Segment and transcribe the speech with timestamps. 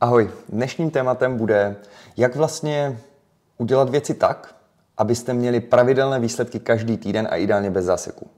[0.00, 1.76] Ahoj, dnešním tématem bude,
[2.16, 2.98] jak vlastně
[3.58, 4.54] udělat věci tak,
[4.96, 8.30] abyste měli pravidelné výsledky každý týden a ideálně bez záseku.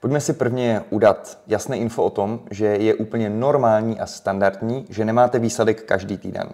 [0.00, 5.04] Pojďme si prvně udat jasné info o tom, že je úplně normální a standardní, že
[5.04, 6.48] nemáte výsledek každý týden.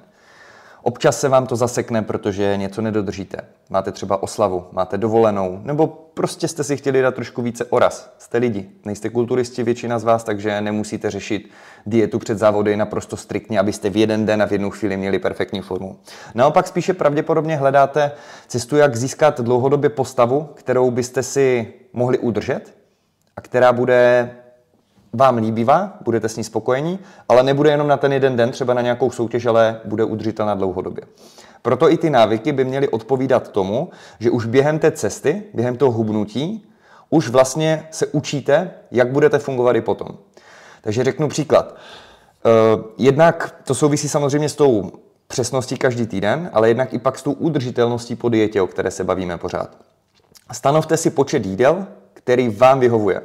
[0.86, 3.38] Občas se vám to zasekne, protože něco nedodržíte.
[3.70, 8.14] Máte třeba oslavu, máte dovolenou, nebo prostě jste si chtěli dát trošku více oraz.
[8.18, 11.50] Jste lidi, nejste kulturisti většina z vás, takže nemusíte řešit
[11.86, 15.60] dietu před závody naprosto striktně, abyste v jeden den a v jednu chvíli měli perfektní
[15.60, 15.98] formu.
[16.34, 18.12] Naopak spíše pravděpodobně hledáte
[18.46, 22.74] cestu, jak získat dlouhodobě postavu, kterou byste si mohli udržet
[23.36, 24.30] a která bude
[25.16, 26.98] vám líbivá, budete s ní spokojení,
[27.28, 31.04] ale nebude jenom na ten jeden den, třeba na nějakou soutěž, ale bude udržitelná dlouhodobě.
[31.62, 35.92] Proto i ty návyky by měly odpovídat tomu, že už během té cesty, během toho
[35.92, 36.68] hubnutí,
[37.10, 40.08] už vlastně se učíte, jak budete fungovat i potom.
[40.82, 41.74] Takže řeknu příklad.
[41.74, 44.92] Eh, jednak to souvisí samozřejmě s tou
[45.28, 49.04] přesností každý týden, ale jednak i pak s tou udržitelností po dietě, o které se
[49.04, 49.70] bavíme pořád.
[50.52, 53.22] Stanovte si počet jídel, který vám vyhovuje.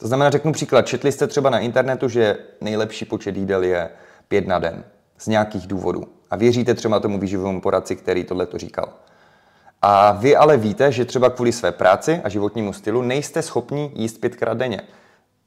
[0.00, 3.90] To znamená, řeknu příklad, četli jste třeba na internetu, že nejlepší počet jídel je
[4.28, 4.84] pět na den
[5.18, 6.04] z nějakých důvodů.
[6.30, 8.88] A věříte třeba tomu výživovému poradci, který tohle to říkal.
[9.82, 14.20] A vy ale víte, že třeba kvůli své práci a životnímu stylu nejste schopni jíst
[14.20, 14.80] pětkrát denně.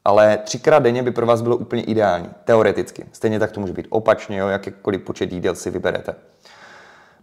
[0.05, 3.05] Ale třikrát denně by pro vás bylo úplně ideální, teoreticky.
[3.11, 6.15] Stejně tak to může být opačně, jo, jakýkoliv počet jídel si vyberete.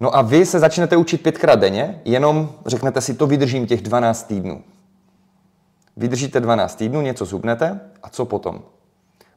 [0.01, 4.23] No a vy se začnete učit pětkrát denně, jenom řeknete si, to vydržím těch 12
[4.23, 4.63] týdnů.
[5.97, 8.63] Vydržíte 12 týdnů, něco zubnete a co potom?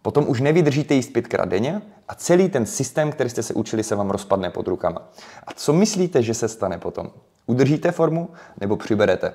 [0.02, 3.96] Potom už nevydržíte jíst pětkrát denně a celý ten systém, který jste se učili, se
[3.96, 5.02] vám rozpadne pod rukama.
[5.48, 7.12] A co myslíte, že se stane potom?
[7.46, 8.30] Udržíte formu
[8.62, 9.34] nebo přiberete?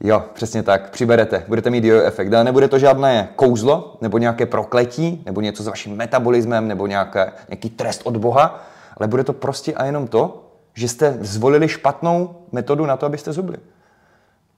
[0.00, 4.46] Jo, přesně tak, přiberete, budete mít jojo efekt, ale nebude to žádné kouzlo, nebo nějaké
[4.46, 8.64] prokletí, nebo něco s vaším metabolismem, nebo nějaké, nějaký trest od Boha,
[8.96, 13.32] ale bude to prostě a jenom to, že jste zvolili špatnou metodu na to, abyste
[13.32, 13.56] zubli.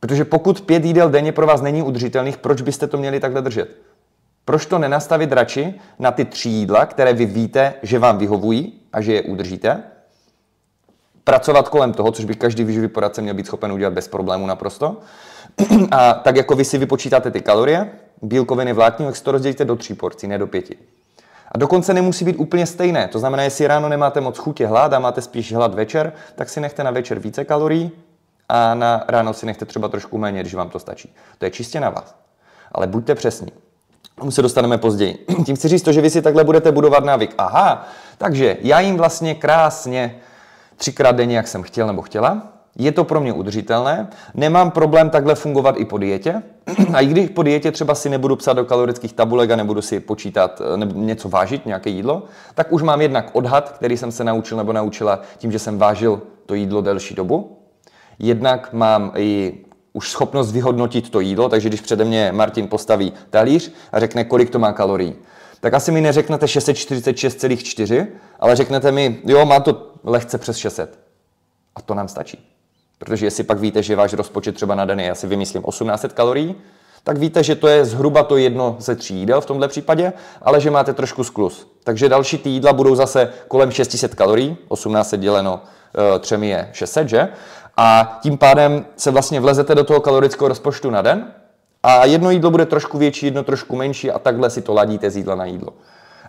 [0.00, 3.76] Protože pokud pět jídel denně pro vás není udržitelných, proč byste to měli takhle držet?
[4.44, 9.00] Proč to nenastavit radši na ty tři jídla, které vy víte, že vám vyhovují a
[9.00, 9.82] že je udržíte?
[11.24, 14.96] Pracovat kolem toho, což by každý výživový poradce měl být schopen udělat bez problému naprosto.
[15.90, 17.90] A tak jako vy si vypočítáte ty kalorie,
[18.22, 20.76] bílkoviny, vlákniny, jak si to rozdělíte do tří porcí, ne do pěti.
[21.52, 23.08] A dokonce nemusí být úplně stejné.
[23.08, 26.60] To znamená, jestli ráno nemáte moc chutě hlad a máte spíš hlad večer, tak si
[26.60, 27.90] nechte na večer více kalorií
[28.50, 31.14] a na ráno si nechte třeba trošku méně, když vám to stačí.
[31.38, 32.14] To je čistě na vás.
[32.72, 33.52] Ale buďte přesní.
[34.14, 35.26] Tomu se dostaneme později.
[35.46, 37.34] Tím chci říct to, že vy si takhle budete budovat návyk.
[37.38, 37.86] Aha,
[38.18, 40.16] takže já jim vlastně krásně
[40.76, 42.42] třikrát denně, jak jsem chtěl nebo chtěla.
[42.78, 44.08] Je to pro mě udržitelné.
[44.34, 46.42] Nemám problém takhle fungovat i po dietě.
[46.94, 50.00] A i když po dietě třeba si nebudu psát do kalorických tabulek a nebudu si
[50.00, 52.22] počítat nebo něco vážit, nějaké jídlo,
[52.54, 56.22] tak už mám jednak odhad, který jsem se naučil nebo naučila tím, že jsem vážil
[56.46, 57.59] to jídlo delší dobu.
[58.22, 59.54] Jednak mám i
[59.92, 64.50] už schopnost vyhodnotit to jídlo, takže když přede mě Martin postaví talíř a řekne, kolik
[64.50, 65.14] to má kalorií,
[65.60, 68.06] tak asi mi neřeknete 646,4,
[68.40, 70.98] ale řeknete mi, jo, má to lehce přes 600.
[71.74, 72.38] A to nám stačí.
[72.98, 76.54] Protože jestli pak víte, že váš rozpočet třeba na den je, asi vymyslím, 1800 kalorií,
[77.04, 80.60] tak víte, že to je zhruba to jedno ze tří jídel v tomhle případě, ale
[80.60, 81.66] že máte trošku sklus.
[81.84, 85.62] Takže další ty jídla budou zase kolem 600 kalorií, 1800 děleno
[86.16, 87.28] e, třemi je 600, že?
[87.76, 91.26] A tím pádem se vlastně vlezete do toho kalorického rozpočtu na den
[91.82, 95.16] a jedno jídlo bude trošku větší, jedno trošku menší a takhle si to ladíte z
[95.16, 95.72] jídla na jídlo.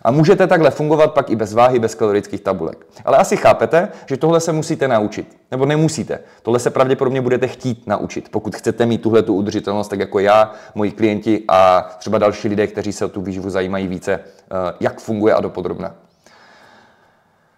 [0.04, 2.86] A můžete takhle fungovat pak i bez váhy, bez kalorických tabulek.
[3.04, 5.36] Ale asi chápete, že tohle se musíte naučit.
[5.50, 6.18] Nebo nemusíte.
[6.42, 10.52] Tohle se pravděpodobně budete chtít naučit, pokud chcete mít tuhle tu udržitelnost, tak jako já,
[10.74, 15.00] moji klienti a třeba další lidé, kteří se o tu výživu zajímají více, eh, jak
[15.00, 15.94] funguje a dopodrobna.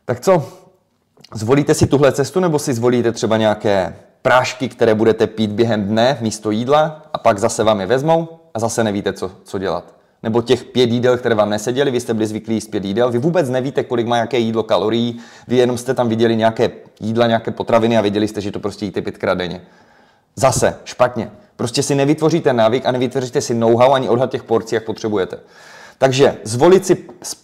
[0.04, 0.63] Tak co?
[1.32, 6.18] Zvolíte si tuhle cestu nebo si zvolíte třeba nějaké prášky, které budete pít během dne
[6.20, 9.94] místo jídla a pak zase vám je vezmou a zase nevíte, co, co dělat?
[10.22, 13.18] Nebo těch pět jídel, které vám neseděly, vy jste byli zvyklí jíst pět jídel, vy
[13.18, 16.70] vůbec nevíte, kolik má jaké jídlo kalorií, vy jenom jste tam viděli nějaké
[17.00, 19.60] jídla, nějaké potraviny a věděli jste, že to prostě jíte pětkrát denně.
[20.36, 21.30] Zase, špatně.
[21.56, 25.38] Prostě si nevytvoříte návyk a nevytvoříte si know-how ani odhad těch porcí, jak potřebujete.
[25.98, 26.94] Takže zvolit si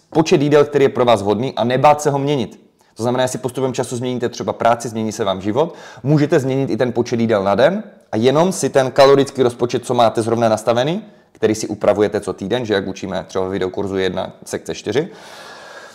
[0.09, 2.70] počet jídel, který je pro vás vhodný a nebát se ho měnit.
[3.01, 6.77] To znamená, jestli postupem času změníte třeba práci, změní se vám život, můžete změnit i
[6.77, 11.03] ten počet jídel na den a jenom si ten kalorický rozpočet, co máte zrovna nastavený,
[11.31, 15.09] který si upravujete co týden, že jak učíme třeba v videokurzu 1, sekce 4,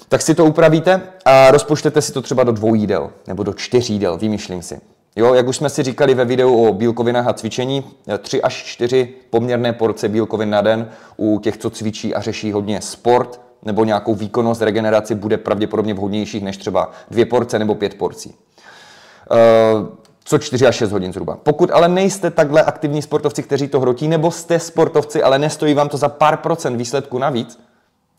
[0.08, 3.90] tak si to upravíte a rozpočtete si to třeba do dvou jídel nebo do čtyř
[3.90, 4.80] jídel, vymýšlím si.
[5.16, 7.84] Jo, jak už jsme si říkali ve videu o bílkovinách a cvičení,
[8.18, 12.80] 3 až 4 poměrné porce bílkovin na den u těch, co cvičí a řeší hodně
[12.80, 18.34] sport, nebo nějakou výkonnost, regeneraci bude pravděpodobně vhodnějších než třeba dvě porce nebo pět porcí.
[19.30, 19.86] Uh,
[20.24, 21.38] co 4 až 6 hodin zhruba.
[21.42, 25.88] Pokud ale nejste takhle aktivní sportovci, kteří to hrotí, nebo jste sportovci, ale nestojí vám
[25.88, 27.58] to za pár procent výsledku navíc,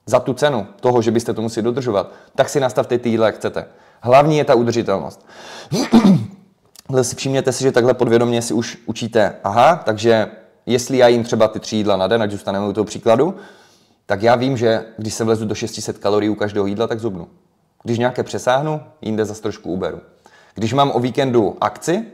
[0.05, 3.35] za tu cenu toho, že byste to museli dodržovat, tak si nastavte ty jídla, jak
[3.35, 3.65] chcete.
[4.01, 5.25] Hlavní je ta udržitelnost.
[7.15, 10.27] všimněte si, že takhle podvědomě si už učíte, aha, takže
[10.65, 13.35] jestli já jim třeba ty tři jídla na den, ať zůstaneme u toho příkladu,
[14.07, 17.27] tak já vím, že když se vlezu do 600 kalorií u každého jídla, tak zubnu.
[17.83, 20.01] Když nějaké přesáhnu, jinde zase trošku uberu.
[20.56, 22.06] Když mám o víkendu akci,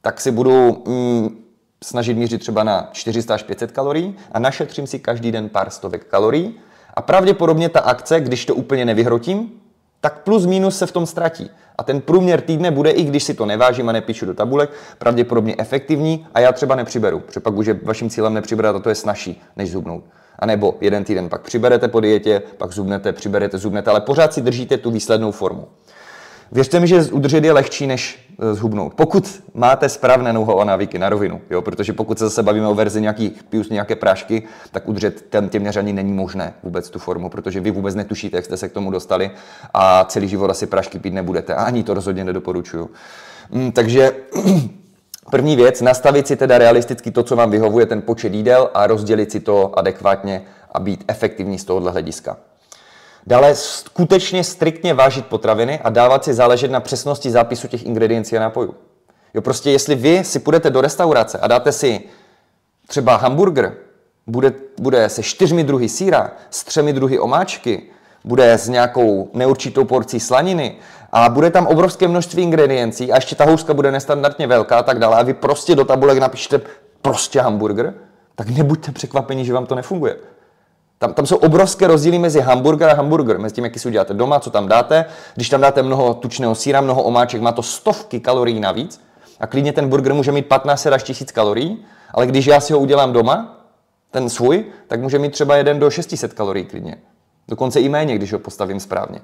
[0.00, 1.38] tak si budu mm,
[1.84, 6.04] snažit mířit třeba na 400 až 500 kalorií a našetřím si každý den pár stovek
[6.04, 6.54] kalorií
[6.94, 9.50] a pravděpodobně ta akce, když to úplně nevyhrotím,
[10.00, 11.50] tak plus minus se v tom ztratí.
[11.78, 15.54] A ten průměr týdne bude, i když si to nevážím a nepíšu do tabulek, pravděpodobně
[15.58, 18.94] efektivní a já třeba nepřiberu, protože pak už je vaším cílem nepřibrat a to je
[18.94, 20.04] snažší, než zubnout.
[20.38, 24.42] A nebo jeden týden pak přiberete po dietě, pak zubnete, přiberete, zubnete, ale pořád si
[24.42, 25.68] držíte tu výslednou formu.
[26.52, 28.94] Věřte mi, že udržet je lehčí, než eh, zhubnout.
[28.94, 31.62] Pokud máte správné know a návyky na rovinu, jo?
[31.62, 34.42] protože pokud se zase bavíme o verzi nějakých pius, nějaké prášky,
[34.72, 38.44] tak udržet ten těměř ani není možné vůbec tu formu, protože vy vůbec netušíte, jak
[38.44, 39.30] jste se k tomu dostali
[39.74, 41.54] a celý život asi prášky pít nebudete.
[41.54, 42.90] A ani to rozhodně nedoporučuju.
[43.50, 44.12] Mm, takže
[45.30, 49.32] První věc, nastavit si teda realisticky to, co vám vyhovuje, ten počet jídel a rozdělit
[49.32, 50.42] si to adekvátně
[50.72, 52.36] a být efektivní z tohohle hlediska.
[53.26, 58.40] Dále skutečně striktně vážit potraviny a dávat si záležet na přesnosti zápisu těch ingrediencí a
[58.40, 58.74] nápojů.
[59.34, 62.00] Jo, prostě jestli vy si půjdete do restaurace a dáte si
[62.86, 63.74] třeba hamburger,
[64.26, 67.82] bude, bude se čtyřmi druhy síra, s třemi druhy omáčky,
[68.24, 70.76] bude s nějakou neurčitou porcí slaniny
[71.12, 74.98] a bude tam obrovské množství ingrediencí a ještě ta houska bude nestandardně velká a tak
[74.98, 76.60] dále a vy prostě do tabulek napíšete
[77.02, 77.94] prostě hamburger,
[78.34, 80.16] tak nebuďte překvapeni, že vám to nefunguje.
[80.98, 84.40] Tam, tam jsou obrovské rozdíly mezi hamburger a hamburger, mezi tím, jaký si uděláte doma,
[84.40, 85.04] co tam dáte.
[85.34, 89.00] Když tam dáte mnoho tučného síra, mnoho omáček, má to stovky kalorií navíc
[89.40, 92.78] a klidně ten burger může mít 15 až 1000 kalorií, ale když já si ho
[92.78, 93.66] udělám doma,
[94.10, 96.96] ten svůj, tak může mít třeba jeden do 600 kalorií klidně.
[97.48, 99.20] Dokonce i méně, když ho postavím správně.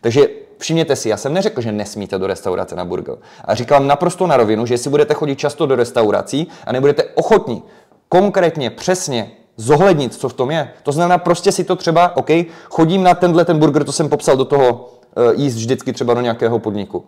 [0.00, 0.28] Takže
[0.58, 3.16] všimněte si, já jsem neřekl, že nesmíte do restaurace na burger.
[3.44, 7.62] A říkám naprosto na rovinu, že jestli budete chodit často do restaurací a nebudete ochotní
[8.08, 10.70] konkrétně, přesně zohlednit, co v tom je.
[10.82, 12.30] To znamená, prostě si to třeba, OK,
[12.64, 16.20] chodím na tenhle ten burger, to jsem popsal do toho uh, jíst vždycky třeba do
[16.20, 17.04] nějakého podniku.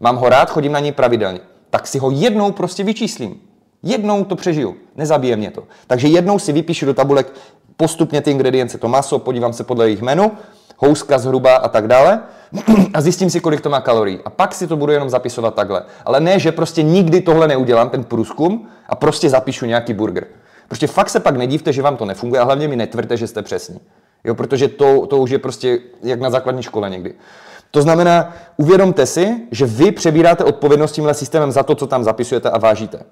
[0.00, 1.40] Mám ho rád, chodím na něj pravidelně.
[1.70, 3.40] Tak si ho jednou prostě vyčíslím.
[3.82, 4.76] Jednou to přežiju.
[4.96, 5.64] Nezabije mě to.
[5.86, 7.32] Takže jednou si vypíšu do tabulek
[7.78, 10.32] postupně ty ingredience, to maso, podívám se podle jejich menu,
[10.76, 12.20] houska zhruba a tak dále
[12.94, 14.18] a zjistím si, kolik to má kalorií.
[14.24, 15.82] A pak si to budu jenom zapisovat takhle.
[16.04, 20.26] Ale ne, že prostě nikdy tohle neudělám, ten průzkum, a prostě zapíšu nějaký burger.
[20.68, 23.42] Prostě fakt se pak nedívte, že vám to nefunguje a hlavně mi netvrďte, že jste
[23.42, 23.80] přesní.
[24.24, 27.14] Jo, protože to, to už je prostě jak na základní škole někdy.
[27.70, 32.50] To znamená, uvědomte si, že vy přebíráte odpovědnost tímhle systémem za to, co tam zapisujete
[32.50, 33.02] a vážíte.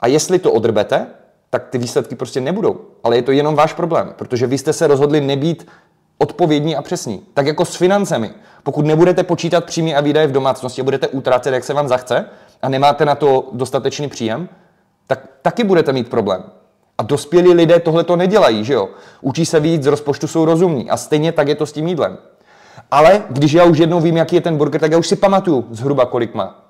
[0.00, 1.06] A jestli to odrbete,
[1.54, 2.80] tak ty výsledky prostě nebudou.
[3.04, 5.68] Ale je to jenom váš problém, protože vy jste se rozhodli nebýt
[6.18, 7.22] odpovědní a přesní.
[7.34, 8.30] Tak jako s financemi.
[8.62, 12.24] Pokud nebudete počítat příjmy a výdaje v domácnosti a budete utrácet, jak se vám zachce,
[12.62, 14.48] a nemáte na to dostatečný příjem,
[15.06, 16.42] tak taky budete mít problém.
[16.98, 18.88] A dospělí lidé tohle to nedělají, že jo?
[19.20, 20.90] Učí se víc, z rozpočtu jsou rozumní.
[20.90, 22.18] A stejně tak je to s tím jídlem.
[22.90, 25.66] Ale když já už jednou vím, jaký je ten burger, tak já už si pamatuju
[25.70, 26.61] zhruba, kolik má.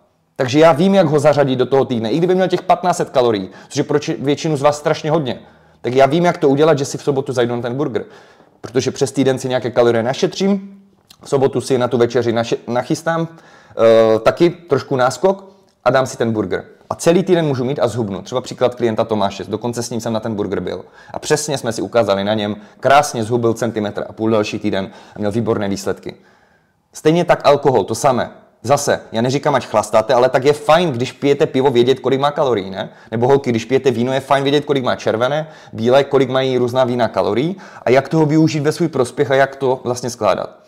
[0.42, 2.10] Takže já vím, jak ho zařadit do toho týdne.
[2.10, 5.38] I kdyby měl těch 1500 kalorií, což je pro většinu z vás strašně hodně,
[5.80, 8.04] tak já vím, jak to udělat, že si v sobotu zajdu na ten burger.
[8.60, 10.82] Protože přes týden si nějaké kalorie našetřím,
[11.22, 12.34] v sobotu si na tu večeři
[12.68, 15.52] nachystám, uh, taky trošku náskok
[15.84, 16.64] a dám si ten burger.
[16.90, 18.22] A celý týden můžu mít a zhubnu.
[18.22, 20.84] Třeba příklad klienta Tomáše, dokonce s ním jsem na ten burger byl.
[21.10, 25.18] A přesně jsme si ukázali na něm, krásně zhubil centimetr a půl další týden a
[25.18, 26.14] měl výborné výsledky.
[26.92, 28.41] Stejně tak alkohol, to samé.
[28.64, 32.30] Zase, já neříkám, ať chlastáte, ale tak je fajn, když pijete pivo, vědět, kolik má
[32.30, 32.90] kalorií, ne?
[33.10, 36.84] Nebo holky, když pijete víno, je fajn vědět, kolik má červené, bílé, kolik mají různá
[36.84, 40.58] vína kalorií a jak toho využít ve svůj prospěch a jak to vlastně skládat.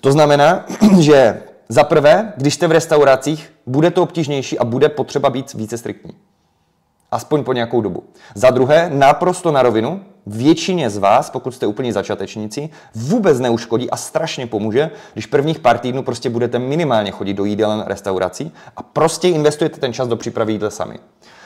[0.00, 0.64] To znamená,
[1.00, 5.78] že za prvé, když jste v restauracích, bude to obtížnější a bude potřeba být více
[5.78, 6.12] striktní.
[7.10, 8.02] Aspoň po nějakou dobu.
[8.34, 13.96] Za druhé, naprosto na rovinu, většině z vás, pokud jste úplně začátečníci, vůbec neuškodí a
[13.96, 19.28] strašně pomůže, když prvních pár týdnů prostě budete minimálně chodit do jídelen restaurací a prostě
[19.28, 20.98] investujete ten čas do přípravy jídla sami.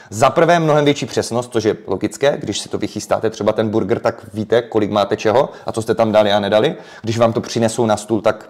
[0.09, 3.99] Za prvé mnohem větší přesnost, což je logické, když si to vychystáte třeba ten burger,
[3.99, 6.75] tak víte, kolik máte čeho a co jste tam dali a nedali.
[7.01, 8.49] Když vám to přinesou na stůl, tak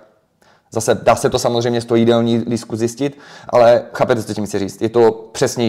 [0.71, 3.17] Zase dá se to samozřejmě z toho jídelní lístku zjistit,
[3.49, 4.81] ale chápete, co tím chci říct.
[4.81, 5.65] Je to přesně